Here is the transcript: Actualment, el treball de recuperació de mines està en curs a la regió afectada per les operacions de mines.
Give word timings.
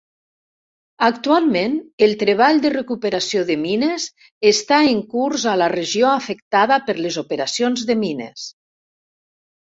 Actualment, 1.07 1.73
el 2.05 2.13
treball 2.21 2.61
de 2.63 2.71
recuperació 2.75 3.43
de 3.49 3.57
mines 3.65 4.07
està 4.51 4.79
en 4.93 5.03
curs 5.11 5.43
a 5.51 5.53
la 5.63 5.67
regió 5.73 6.07
afectada 6.13 6.79
per 6.87 6.95
les 7.03 7.19
operacions 7.23 7.85
de 7.91 7.97
mines. 8.05 8.47